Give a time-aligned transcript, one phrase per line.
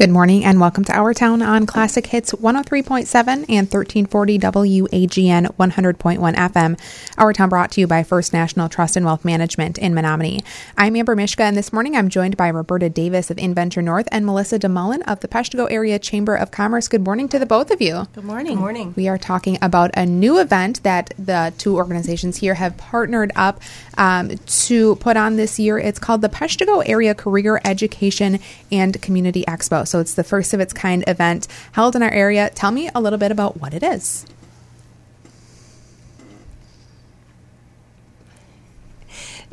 [0.00, 6.34] Good morning and welcome to Our Town on Classic Hits 103.7 and 1340 WAGN 100.1
[6.36, 6.80] FM.
[7.18, 10.40] Our Town brought to you by First National Trust and Wealth Management in Menominee.
[10.78, 14.24] I'm Amber Mishka and this morning I'm joined by Roberta Davis of InVenture North and
[14.24, 16.88] Melissa DeMullen of the Peshtigo Area Chamber of Commerce.
[16.88, 18.06] Good morning to the both of you.
[18.14, 18.54] Good morning.
[18.54, 18.94] Good morning.
[18.96, 23.60] We are talking about a new event that the two organizations here have partnered up
[23.98, 25.78] um, to put on this year.
[25.78, 28.38] It's called the Peshtigo Area Career Education
[28.72, 29.89] and Community Expo.
[29.90, 32.50] So it's the first of its kind event held in our area.
[32.50, 34.24] Tell me a little bit about what it is.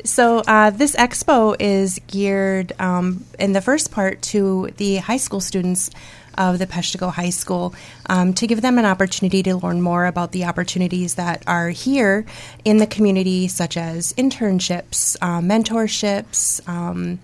[0.04, 5.40] So, uh, this expo is geared um, in the first part to the high school
[5.40, 5.90] students
[6.38, 7.74] of the Peshtigo High School
[8.06, 12.24] um, to give them an opportunity to learn more about the opportunities that are here
[12.64, 17.18] in the community, such as internships, uh, mentorships, um,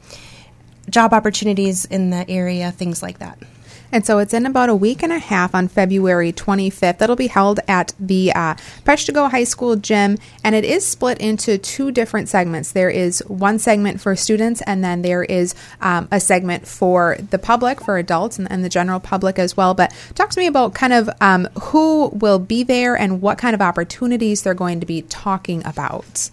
[0.94, 3.36] job opportunities in the area, things like that.
[3.90, 7.02] And so it's in about a week and a half on February 25th.
[7.02, 11.58] It'll be held at the uh, Peshtigo High School gym, and it is split into
[11.58, 12.72] two different segments.
[12.72, 17.38] There is one segment for students, and then there is um, a segment for the
[17.38, 19.74] public, for adults, and, and, the general public as well.
[19.74, 23.54] But talk to me about kind of um, who will be there and what kind
[23.54, 26.30] of opportunities they're going to be talking about.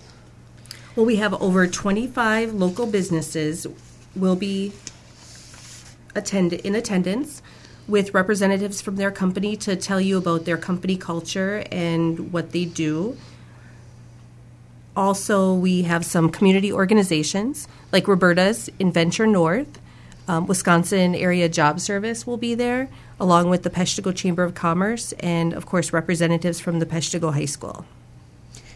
[0.95, 3.67] Well, we have over 25 local businesses
[4.15, 4.73] will be
[6.15, 7.41] attend in attendance
[7.87, 12.65] with representatives from their company to tell you about their company culture and what they
[12.65, 13.17] do.
[14.95, 19.79] Also, we have some community organizations like Roberta's InVenture North,
[20.27, 22.89] um, Wisconsin Area Job Service will be there,
[23.19, 27.45] along with the Peshtigo Chamber of Commerce, and of course, representatives from the Peshtigo High
[27.45, 27.85] School.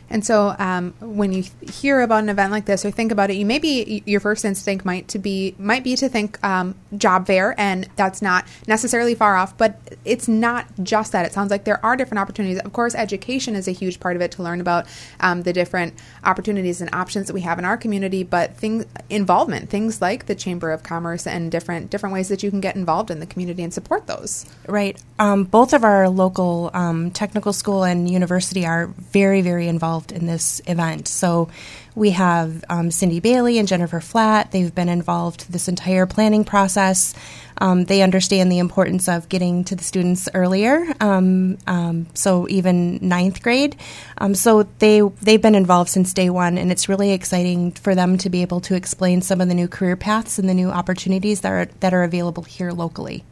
[0.10, 3.36] And so, um, when you hear about an event like this or think about it,
[3.36, 7.56] you maybe your first instinct might to be might be to think um, job fair,
[7.58, 9.58] and that's not necessarily far off.
[9.58, 11.26] But it's not just that.
[11.26, 12.60] It sounds like there are different opportunities.
[12.60, 14.86] Of course, education is a huge part of it to learn about
[15.20, 15.94] um, the different
[16.24, 18.24] opportunities and options that we have in our community.
[18.24, 22.52] But things involvement, things like the Chamber of Commerce, and different different ways that you
[22.52, 24.46] can get involved in the community and support those.
[24.68, 25.02] Right.
[25.18, 30.12] Um, both of our local um, technical school and university are very very involved involved
[30.12, 31.08] in this event.
[31.08, 31.48] So
[31.96, 34.52] we have um, Cindy Bailey and Jennifer Flatt.
[34.52, 37.14] They've been involved this entire planning process.
[37.60, 40.86] Um, they understand the importance of getting to the students earlier.
[41.00, 43.78] Um, um so even ninth grade.
[44.18, 48.18] Um, so they they've been involved since day one, and it's really exciting for them
[48.18, 51.40] to be able to explain some of the new career paths and the new opportunities
[51.42, 53.24] that are that are available here locally.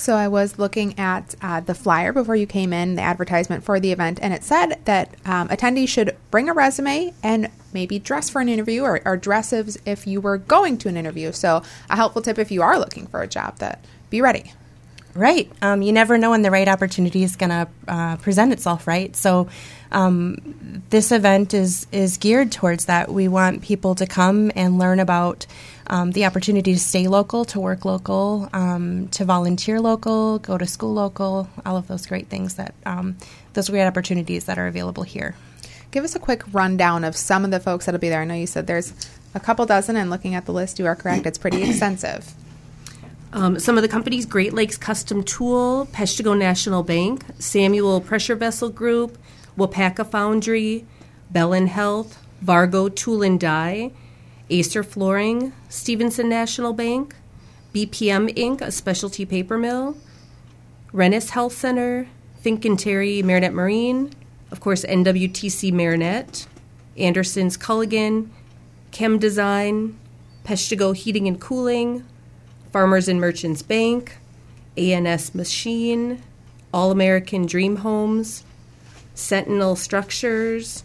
[0.00, 3.78] So I was looking at uh, the flyer before you came in, the advertisement for
[3.78, 8.30] the event, and it said that um, attendees should bring a resume and maybe dress
[8.30, 9.20] for an interview or, or
[9.84, 11.32] if you were going to an interview.
[11.32, 14.54] So a helpful tip if you are looking for a job that be ready.
[15.14, 15.52] Right.
[15.60, 19.14] Um, you never know when the right opportunity is going to uh, present itself, right?
[19.14, 19.48] So
[19.92, 23.12] um, this event is is geared towards that.
[23.12, 25.46] We want people to come and learn about
[25.88, 30.66] um, the opportunity to stay local, to work local, um, to volunteer local, go to
[30.66, 33.16] school local, all of those great things that um,
[33.54, 35.34] those great opportunities that are available here.
[35.90, 38.20] Give us a quick rundown of some of the folks that'll be there.
[38.20, 38.92] I know you said there's
[39.34, 41.26] a couple dozen, and looking at the list, you are correct.
[41.26, 42.32] It's pretty extensive.
[43.32, 48.70] Um, some of the companies Great Lakes Custom Tool, Peshtigo National Bank, Samuel Pressure Vessel
[48.70, 49.16] Group,
[49.60, 50.86] Waupaca Foundry,
[51.30, 57.14] Bellin Health, Vargo Tool and Aacer Flooring, Stephenson National Bank,
[57.74, 59.98] BPM Inc., a specialty paper mill,
[60.94, 62.08] Rennes Health Center,
[62.42, 64.10] Fincantieri Marinette Marine,
[64.50, 66.46] of course, NWTC Marinette,
[66.96, 68.30] Anderson's Culligan,
[68.92, 69.98] Chem Design,
[70.42, 72.04] Peshtigo Heating and Cooling,
[72.72, 74.16] Farmers and Merchants Bank,
[74.78, 76.22] ANS Machine,
[76.72, 78.42] All American Dream Homes,
[79.20, 80.82] Sentinel Structures,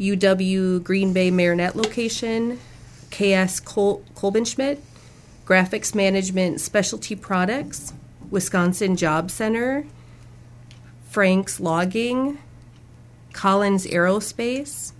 [0.00, 2.58] UW Green Bay Marinette location,
[3.10, 4.78] KS Col- Kolbenschmidt,
[5.46, 7.92] Graphics Management Specialty Products,
[8.30, 9.86] Wisconsin Job Center,
[11.08, 12.38] Frank's Logging,
[13.32, 14.92] Collins Aerospace,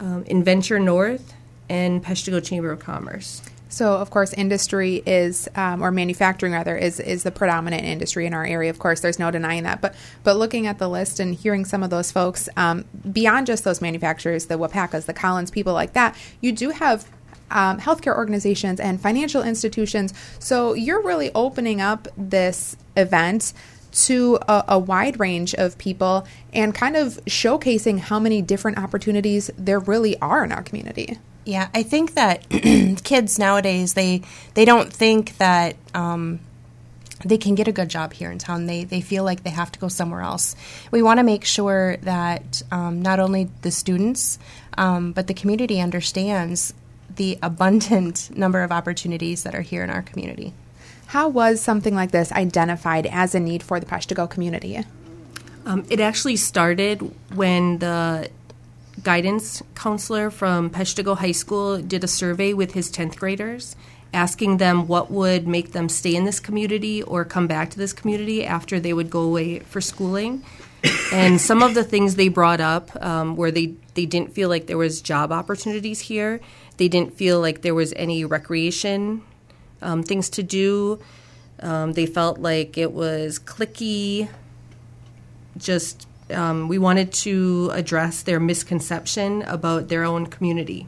[0.00, 1.34] um, InVenture North,
[1.68, 3.42] and Peshtigo Chamber of Commerce.
[3.68, 8.32] So, of course, industry is, um, or manufacturing rather, is is the predominant industry in
[8.32, 8.70] our area.
[8.70, 9.80] Of course, there's no denying that.
[9.80, 13.64] But but looking at the list and hearing some of those folks um, beyond just
[13.64, 17.08] those manufacturers, the Waupacas, the Collins, people like that, you do have
[17.50, 20.12] um, healthcare organizations and financial institutions.
[20.38, 23.52] So you're really opening up this event
[23.92, 29.50] to a, a, wide range of people and kind of showcasing how many different opportunities
[29.56, 31.18] there really are in our community.
[31.46, 32.48] Yeah, I think that
[33.04, 34.22] kids nowadays they
[34.54, 36.40] they don't think that um,
[37.24, 38.66] they can get a good job here in town.
[38.66, 40.56] They they feel like they have to go somewhere else.
[40.90, 44.40] We want to make sure that um, not only the students,
[44.76, 46.74] um, but the community understands
[47.14, 50.52] the abundant number of opportunities that are here in our community.
[51.06, 54.80] How was something like this identified as a need for the Peshtigo community?
[55.64, 58.30] Um, it actually started when the
[59.02, 63.76] guidance counselor from Peshtigo High School did a survey with his 10th graders,
[64.12, 67.92] asking them what would make them stay in this community or come back to this
[67.92, 70.42] community after they would go away for schooling.
[71.12, 74.66] and some of the things they brought up um, where they, they didn't feel like
[74.66, 76.40] there was job opportunities here
[76.76, 79.22] they didn't feel like there was any recreation
[79.82, 81.00] um, things to do
[81.60, 84.28] um, they felt like it was clicky
[85.56, 90.86] just um, we wanted to address their misconception about their own community.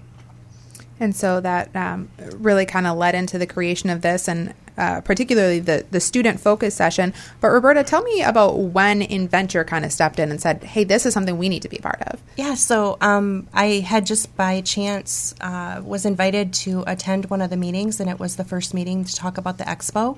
[1.01, 5.01] And so that um, really kind of led into the creation of this and uh,
[5.01, 7.13] particularly the, the student focus session.
[7.41, 11.05] But Roberta, tell me about when Inventure kind of stepped in and said, hey, this
[11.05, 12.23] is something we need to be a part of.
[12.37, 17.51] Yeah, so um, I had just by chance uh, was invited to attend one of
[17.51, 20.17] the meetings, and it was the first meeting to talk about the expo.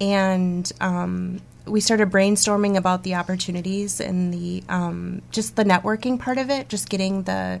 [0.00, 6.38] And um, we started brainstorming about the opportunities and the um, just the networking part
[6.38, 7.60] of it, just getting the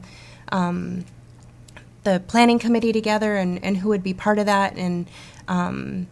[0.50, 1.04] um,
[2.04, 5.08] the planning committee together and, and who would be part of that and
[5.48, 6.06] um,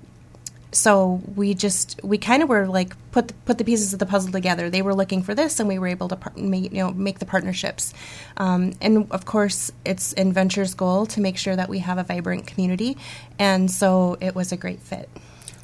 [0.77, 4.07] so we just we kind of were like put the, put the pieces of the
[4.07, 4.69] puzzle together.
[4.69, 7.19] They were looking for this, and we were able to par- make, you know make
[7.19, 7.95] the partnerships.
[8.37, 12.47] Um, and of course, it's Inventure's goal to make sure that we have a vibrant
[12.47, 12.97] community,
[13.39, 15.09] and so it was a great fit.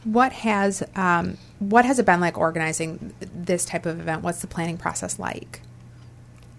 [0.04, 4.22] What has um, what has it been like organizing this type of event?
[4.22, 5.60] What's the planning process like?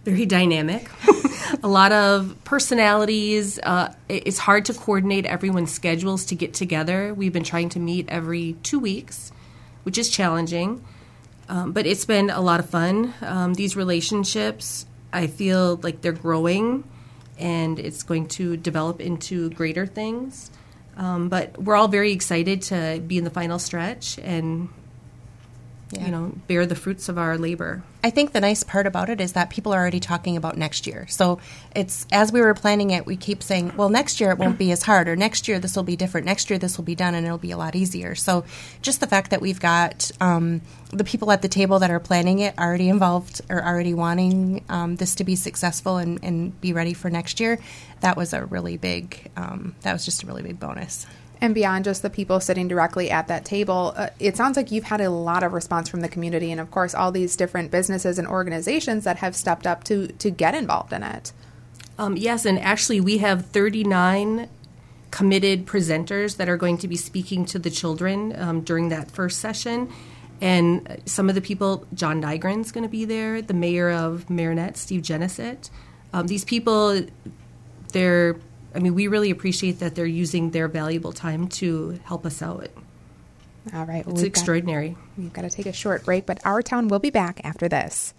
[0.06, 0.90] Very dynamic.
[1.64, 3.60] a lot of personalities.
[3.60, 7.14] Uh, it's hard to coordinate everyone's schedules to get together.
[7.14, 9.32] We've been trying to meet every two weeks,
[9.84, 10.84] which is challenging.
[11.50, 13.14] Um, but it's been a lot of fun.
[13.22, 16.84] Um, these relationships, I feel like they're growing
[17.38, 20.52] and it's going to develop into greater things.
[20.96, 24.70] Um, but we're all very excited to be in the final stretch and
[25.96, 26.06] yeah.
[26.06, 27.84] you know bear the fruits of our labor.
[28.06, 30.86] I think the nice part about it is that people are already talking about next
[30.86, 31.08] year.
[31.08, 31.40] So
[31.74, 34.72] it's as we were planning it, we keep saying, well, next year it won't be
[34.74, 36.26] as hard, or next year this will be different.
[36.26, 38.14] Next year this will be done, and it'll be a lot easier.
[38.16, 38.44] So
[38.82, 40.62] just the fact that we've got um,
[40.92, 44.98] the people at the table that are planning it already involved or already wanting um,
[44.98, 47.60] this to be successful and, and, be ready for next year,
[48.02, 49.32] that was a really big.
[49.38, 51.08] Um, that was just a really big bonus
[51.44, 54.86] and beyond just the people sitting directly at that table, uh, it sounds like you've
[54.86, 58.18] had a lot of response from the community, and of course, all these different businesses
[58.18, 61.34] and organizations that have stepped up to to get involved in it.
[62.00, 64.48] Um, yes, and actually, we have 39
[65.12, 69.42] committed presenters that are going to be speaking to the children um, during that first
[69.42, 69.92] session.
[70.40, 74.78] And some of the people, John Nygren's going to be there, the mayor of Marinette,
[74.78, 75.70] Steve Genisot.
[76.14, 77.06] Um, these people,
[77.92, 78.38] they're
[78.76, 82.70] I mean, we really appreciate that they're using their valuable time to help us out.
[83.74, 84.06] All right.
[84.06, 84.90] Well, it's extraordinary.
[84.90, 87.70] Got, we've got to take a short break, but Our Town will be back after
[87.70, 88.14] this.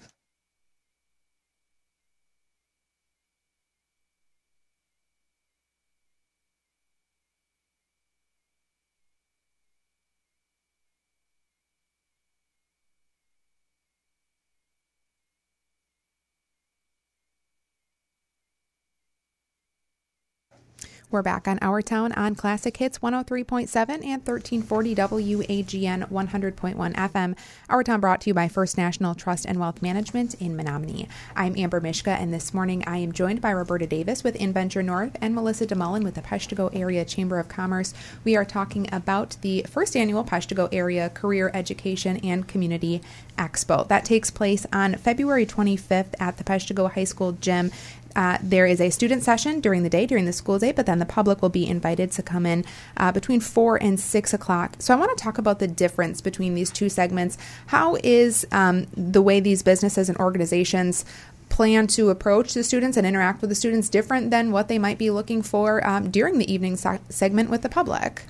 [21.14, 27.36] We're back on Our Town on Classic Hits 103.7 and 1340 WAGN 100.1 FM.
[27.68, 31.06] Our Town brought to you by First National Trust and Wealth Management in Menominee.
[31.36, 35.16] I'm Amber Mishka, and this morning I am joined by Roberta Davis with Inventure North
[35.20, 37.94] and Melissa DeMullen with the Peshtigo Area Chamber of Commerce.
[38.24, 43.02] We are talking about the first annual Peshtigo Area Career Education and Community
[43.38, 43.86] Expo.
[43.86, 47.70] That takes place on February 25th at the Peshtigo High School Gym.
[48.16, 50.98] Uh, there is a student session during the day, during the school day, but then
[50.98, 52.64] the public will be invited to come in
[52.96, 54.76] uh, between 4 and 6 o'clock.
[54.78, 57.36] So I want to talk about the difference between these two segments.
[57.66, 61.04] How is um, the way these businesses and organizations
[61.48, 64.98] plan to approach the students and interact with the students different than what they might
[64.98, 68.22] be looking for um, during the evening se- segment with the public?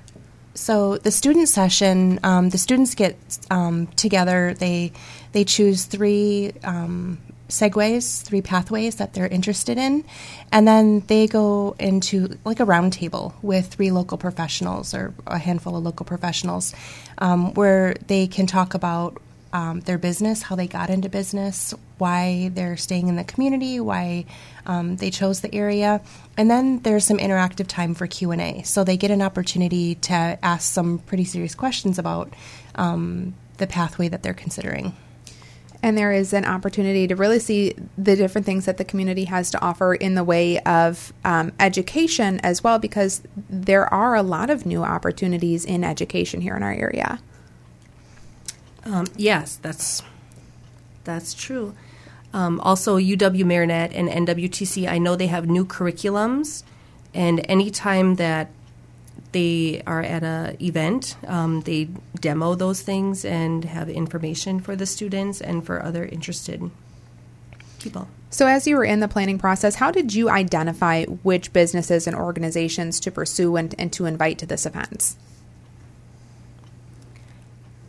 [0.55, 3.17] So the student session, um, the students get
[3.51, 4.55] um, together.
[4.55, 4.93] They
[5.33, 10.05] they choose three um, segues, three pathways that they're interested in,
[10.51, 15.77] and then they go into like a roundtable with three local professionals or a handful
[15.77, 16.75] of local professionals,
[17.19, 19.21] um, where they can talk about
[19.53, 24.25] um, their business, how they got into business, why they're staying in the community, why
[24.67, 26.01] um, they chose the area,
[26.37, 28.63] and then there's some interactive time for Q and A.
[28.63, 32.33] So they get an opportunity to ask some pretty serious questions about
[32.75, 34.97] um, the pathway that they're considering.
[35.85, 39.51] And there is an opportunity to really see the different things that the community has
[39.51, 44.49] to offer in the way of um, education as well, because there are a lot
[44.49, 47.21] of new opportunities in education here in our area.
[48.87, 50.03] Um, yes, that's
[51.05, 51.75] that's true.
[52.33, 56.63] Um, also, UW Marinette and NWTC, I know they have new curriculums,
[57.13, 58.49] and anytime that
[59.35, 64.87] they are at a event, um, they demo those things and have information for the
[64.87, 66.71] students and for other interested
[67.81, 68.09] people.
[68.31, 72.17] So, as you were in the planning process, how did you identify which businesses and
[72.17, 75.17] organizations to pursue and, and to invite to this event?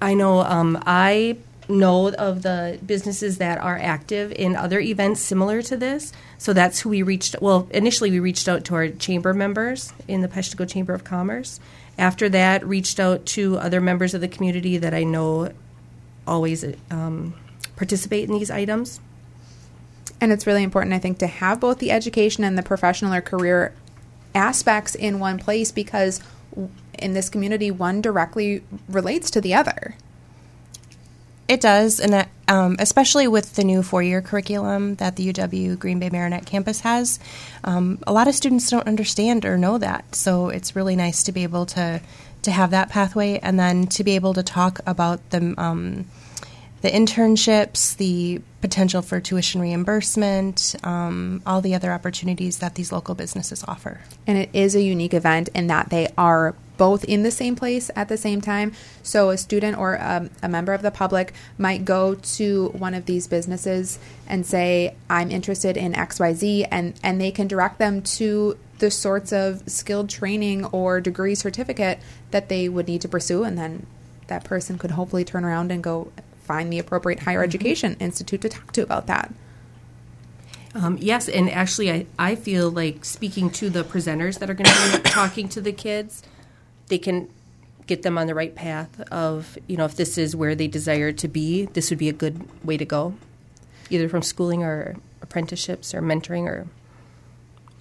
[0.02, 5.62] I know um, I know of the businesses that are active in other events similar
[5.64, 6.14] to this.
[6.38, 7.36] So that's who we reached.
[7.42, 11.60] Well, initially we reached out to our chamber members in the Peshtigo Chamber of Commerce.
[11.98, 15.52] After that, reached out to other members of the community that I know
[16.28, 17.34] always um,
[17.76, 19.00] participate in these items.
[20.20, 23.22] And it's really important, I think, to have both the education and the professional or
[23.22, 23.74] career
[24.34, 26.22] aspects in one place because
[27.00, 29.96] in this community, one directly relates to the other.
[31.48, 36.10] It does, and um, especially with the new four-year curriculum that the UW Green Bay
[36.10, 37.20] Marinette campus has,
[37.64, 40.16] um, a lot of students don't understand or know that.
[40.16, 42.02] So it's really nice to be able to
[42.42, 46.06] to have that pathway, and then to be able to talk about the um,
[46.82, 53.16] the internships, the potential for tuition reimbursement, um, all the other opportunities that these local
[53.16, 54.02] businesses offer.
[54.28, 57.90] And it is a unique event in that they are both in the same place
[57.96, 58.74] at the same time.
[59.04, 63.06] So a student or a, a, member of the public might go to one of
[63.06, 67.80] these businesses and say, "I'm interested in X, Y, Z," and and they can direct
[67.80, 72.00] them to the sorts of skilled training or degree certificate
[72.32, 73.86] that they would need to pursue, and then
[74.28, 76.12] that person could hopefully turn around and go
[76.44, 77.50] find the appropriate higher mm-hmm.
[77.50, 79.34] education institute to talk to about that.
[80.74, 84.66] Um, yes, and actually, I, I feel like speaking to the presenters that are going
[84.66, 86.22] to be talking to the kids
[86.88, 87.30] they can
[87.88, 91.12] get them on the right path of you know if this is where they desire
[91.12, 93.16] to be this would be a good way to go.
[93.90, 96.68] Either from schooling or apprenticeships or mentoring or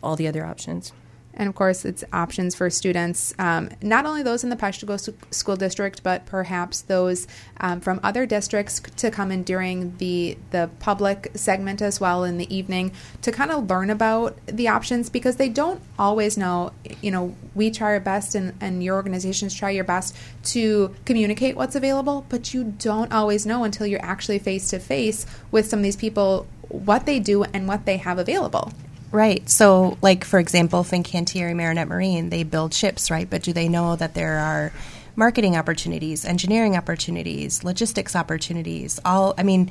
[0.03, 0.93] all the other options
[1.37, 4.99] and of course, it's options for students, um, not only those in the Peshtigo
[5.33, 7.27] School District, but perhaps those
[7.61, 12.39] um, from other districts to come in during the the public segment as well in
[12.39, 16.73] the evening to kind of learn about the options because they don't always know.
[17.03, 21.57] You know, we try our best, and, and your organizations try your best to communicate
[21.57, 25.81] what's available, but you don't always know until you're actually face to face with some
[25.81, 28.73] of these people what they do and what they have available.
[29.15, 29.49] Right.
[29.49, 33.31] So, like for example, Fincantieri Marinette Marine, they build ships, right?
[33.31, 34.73] But do they know that there are
[35.15, 38.99] marketing opportunities, engineering opportunities, logistics opportunities?
[39.05, 39.71] All, I mean,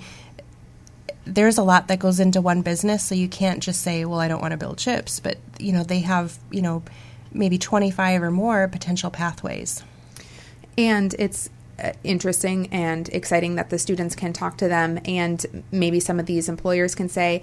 [1.26, 4.30] there's a lot that goes into one business, so you can't just say, "Well, I
[4.30, 6.82] don't want to build ships," but you know, they have, you know,
[7.34, 9.84] maybe 25 or more potential pathways.
[10.78, 11.50] And it's
[11.84, 16.28] uh, interesting and exciting that the students can talk to them and maybe some of
[16.28, 17.42] these employers can say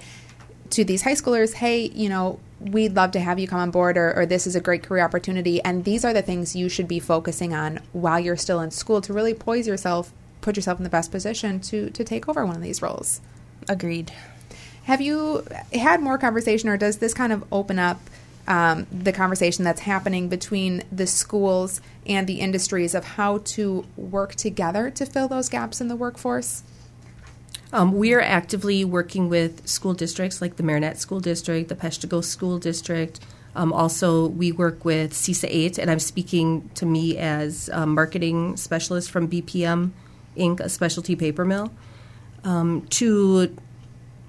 [0.71, 3.97] to these high schoolers, hey, you know, we'd love to have you come on board,
[3.97, 5.61] or, or, this is a great career opportunity.
[5.63, 9.01] And these are the things you should be focusing on while you're still in school
[9.01, 12.55] to really poise yourself, put yourself in the best position to, to take over one
[12.55, 13.21] of these roles.
[13.67, 14.11] Agreed.
[14.83, 17.99] Have you had more conversation, or does this kind of open up
[18.47, 24.35] um, the conversation that's happening between the schools and the industries of how to work
[24.35, 26.63] together to fill those gaps in the workforce?
[27.73, 32.23] Um, we are actively working with school districts like the Marinette School District, the Peshtigo
[32.23, 33.19] School District.
[33.55, 38.57] Um, also, we work with CESA 8, and I'm speaking to me as a marketing
[38.57, 39.91] specialist from BPM
[40.37, 41.71] Inc., a specialty paper mill,
[42.43, 43.55] um, to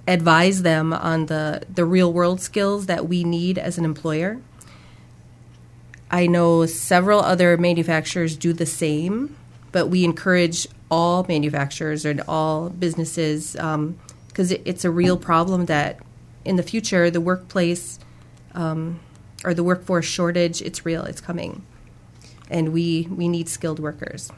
[0.06, 4.40] advise them on the, the real world skills that we need as an employer.
[6.10, 9.36] I know several other manufacturers do the same,
[9.72, 13.96] but we encourage all manufacturers and all businesses because um,
[14.36, 15.98] it, it's a real problem that
[16.44, 17.98] in the future the workplace
[18.54, 19.00] um,
[19.44, 21.64] or the workforce shortage it's real it's coming
[22.50, 24.30] and we we need skilled workers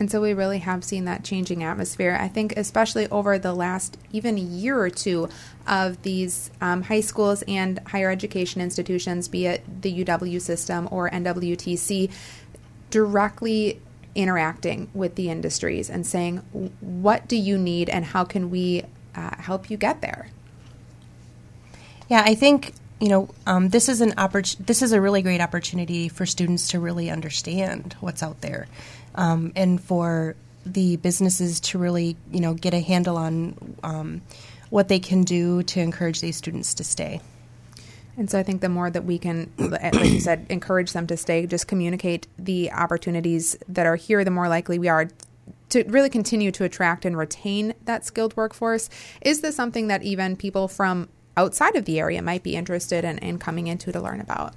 [0.00, 2.18] and so we really have seen that changing atmosphere.
[2.20, 5.28] I think, especially over the last even year or two
[5.68, 11.08] of these um, high schools and higher education institutions, be it the UW system or
[11.10, 12.10] NWTC,
[12.90, 13.80] directly
[14.14, 16.38] interacting with the industries and saying,
[16.80, 20.28] what do you need and how can we uh, help you get there.
[22.08, 25.40] Yeah, I think you know um, this is an oppor- This is a really great
[25.40, 28.66] opportunity for students to really understand what's out there,
[29.14, 34.22] um, and for the businesses to really you know get a handle on um,
[34.70, 37.20] what they can do to encourage these students to stay.
[38.16, 41.16] And so I think the more that we can, like you said, encourage them to
[41.16, 45.08] stay, just communicate the opportunities that are here, the more likely we are
[45.70, 48.88] to really continue to attract and retain that skilled workforce.
[49.22, 53.18] Is this something that even people from outside of the area might be interested in,
[53.18, 54.54] in coming into to learn about?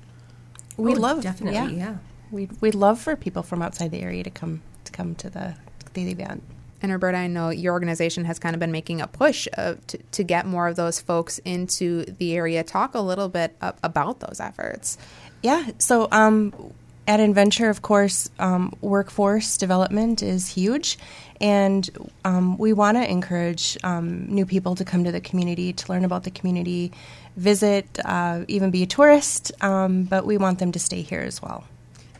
[0.77, 1.97] We Oh, love definitely, yeah.
[2.29, 5.55] We we love for people from outside the area to come to come to the
[5.93, 6.43] the event.
[6.81, 9.97] And Roberta, I know your organization has kind of been making a push of, to,
[9.97, 12.63] to get more of those folks into the area.
[12.63, 14.97] Talk a little bit about those efforts.
[15.41, 15.69] Yeah.
[15.79, 16.53] So um,
[17.07, 20.97] at Inventure, of course, um, workforce development is huge,
[21.39, 21.89] and
[22.25, 26.03] um, we want to encourage um, new people to come to the community to learn
[26.03, 26.91] about the community,
[27.37, 29.51] visit, uh, even be a tourist.
[29.63, 31.63] Um, but we want them to stay here as well.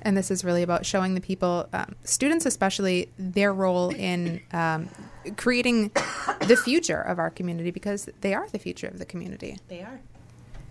[0.08, 4.88] And this is really about showing the people, um, students especially, their role in um,
[5.36, 5.92] creating
[6.40, 9.58] the future of our community because they are the future of the community.
[9.68, 10.00] They are.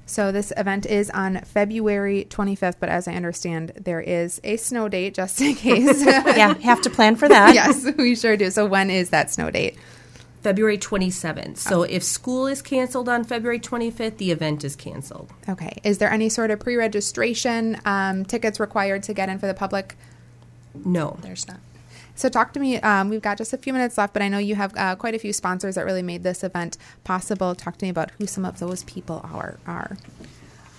[0.06, 4.88] So this event is on February 25th, but as I understand, there is a snow
[4.88, 6.02] date just in case.
[6.02, 7.52] yeah, have to plan for that.
[7.54, 8.50] yes, we sure do.
[8.50, 9.76] So when is that snow date?
[10.42, 11.56] February 27th.
[11.56, 15.30] So if school is canceled on February 25th, the event is canceled.
[15.48, 15.78] Okay.
[15.82, 19.96] Is there any sort of pre-registration um, tickets required to get in for the public?
[20.84, 21.18] No.
[21.22, 21.58] There's not.
[22.14, 22.80] So talk to me.
[22.80, 25.14] Um, we've got just a few minutes left, but I know you have uh, quite
[25.14, 27.54] a few sponsors that really made this event possible.
[27.54, 29.58] Talk to me about who some of those people are.
[29.66, 29.98] are.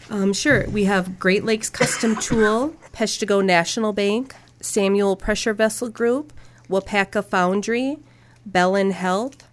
[0.09, 0.67] Um, sure.
[0.69, 6.33] We have Great Lakes Custom Tool, Peshtigo National Bank, Samuel Pressure Vessel Group,
[6.69, 7.97] Waupaca Foundry,
[8.45, 9.46] Bellin Health,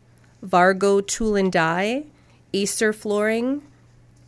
[0.45, 2.05] Vargo Tool and Die,
[2.53, 3.63] Aacer Flooring,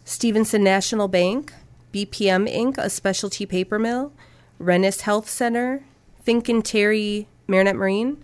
[0.05, 1.53] Stephenson National Bank,
[1.93, 4.13] BPM Inc., a specialty paper mill,
[4.59, 5.85] Rennes Health Center,
[6.27, 8.23] Fincantieri Marinette Marine,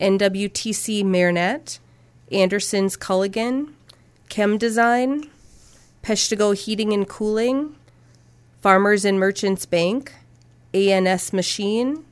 [0.00, 1.78] NWTC Marinette,
[2.30, 3.72] Anderson's Culligan,
[4.28, 5.24] Chem Design,
[6.02, 7.74] Peshtigo Heating and Cooling,
[8.60, 10.12] Farmers and Merchants Bank,
[10.74, 12.04] ANS Machine,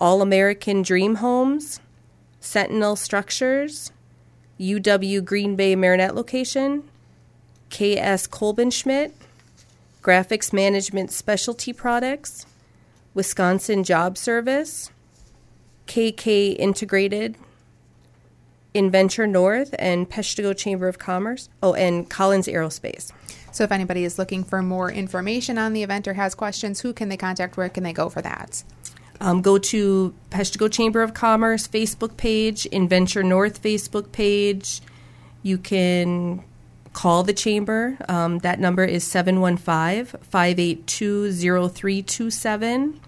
[0.00, 1.80] All American Dream Homes,
[2.40, 3.92] Sentinel Structures,
[4.60, 6.82] UW Green Bay Marinette Location,
[7.70, 9.12] KS Kolbenschmidt,
[10.02, 12.46] Graphics Management Specialty Products,
[13.14, 14.90] Wisconsin Job Service,
[15.86, 17.36] KK Integrated,
[18.74, 21.48] Inventure North, and Peshtigo Chamber of Commerce.
[21.62, 23.12] Oh, and Collins Aerospace.
[23.52, 26.92] So if anybody is looking for more information on the event or has questions, who
[26.92, 27.56] can they contact?
[27.56, 28.64] Where can they go for that?
[29.20, 34.80] Um, go to Peshtigo Chamber of Commerce Facebook page, Inventure North Facebook page.
[35.42, 36.42] You can
[36.92, 37.98] call the chamber.
[38.08, 43.00] Um, that number is 715 582 0327.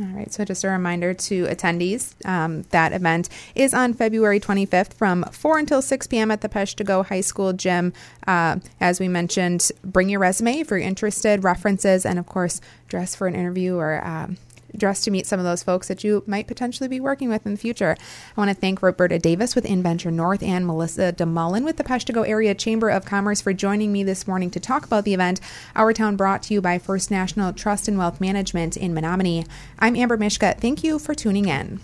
[0.00, 4.94] All right, so just a reminder to attendees um, that event is on February 25th
[4.94, 6.30] from 4 until 6 p.m.
[6.30, 7.92] at the Peshtigo High School gym.
[8.24, 13.16] Uh, as we mentioned, bring your resume if you're interested, references, and of course, dress
[13.16, 14.36] for an interview or um,
[14.76, 17.52] dress to meet some of those folks that you might potentially be working with in
[17.52, 17.96] the future.
[18.36, 22.26] I want to thank Roberta Davis with Inventure North and Melissa DeMullen with the Peshtigo
[22.26, 25.40] Area Chamber of Commerce for joining me this morning to talk about the event.
[25.74, 29.46] Our Town brought to you by First National Trust and Wealth Management in Menominee.
[29.78, 30.54] I'm Amber Mishka.
[30.58, 31.80] Thank you for tuning in.